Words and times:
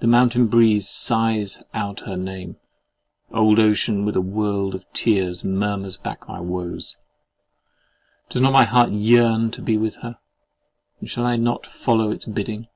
The 0.00 0.06
mountain 0.06 0.48
breeze 0.48 0.86
sighs 0.86 1.62
out 1.72 2.00
her 2.00 2.18
name: 2.18 2.56
old 3.30 3.58
ocean 3.58 4.04
with 4.04 4.14
a 4.14 4.20
world 4.20 4.74
of 4.74 4.84
tears 4.92 5.44
murmurs 5.44 5.96
back 5.96 6.28
my 6.28 6.40
woes! 6.40 6.98
Does 8.28 8.42
not 8.42 8.52
my 8.52 8.64
heart 8.64 8.90
yearn 8.90 9.50
to 9.52 9.62
be 9.62 9.78
with 9.78 9.96
her; 10.02 10.18
and 11.00 11.08
shall 11.08 11.24
I 11.24 11.36
not 11.36 11.64
follow 11.64 12.10
its 12.10 12.26
bidding? 12.26 12.68